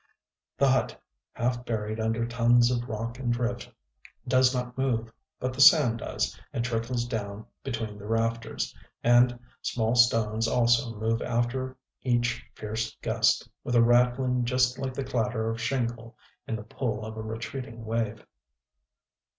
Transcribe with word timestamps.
The 0.57 0.67
hut, 0.67 0.99
half 1.33 1.63
buried 1.63 1.99
under 1.99 2.25
tons 2.25 2.71
of 2.71 2.89
rock 2.89 3.19
and 3.19 3.31
drift, 3.31 3.69
does 4.27 4.51
not 4.51 4.75
move; 4.75 5.13
but 5.39 5.53
the 5.53 5.61
sand 5.61 5.99
does, 5.99 6.35
and 6.51 6.65
trickles 6.65 7.07
down 7.07 7.45
between 7.63 7.99
the 7.99 8.07
rafters; 8.07 8.75
and 9.03 9.39
small 9.61 9.93
stones 9.93 10.47
also 10.47 10.95
move 10.95 11.21
after 11.21 11.77
each 12.01 12.43
fierce 12.55 12.95
gust, 13.03 13.47
with 13.63 13.75
a 13.75 13.83
rattling 13.83 14.43
just 14.43 14.79
like 14.79 14.95
the 14.95 15.03
clatter 15.03 15.51
of 15.51 15.61
shingle 15.61 16.17
in 16.47 16.55
the 16.55 16.63
pull 16.63 17.05
of 17.05 17.15
a 17.15 17.21
retreating 17.21 17.85
wave. 17.85 18.25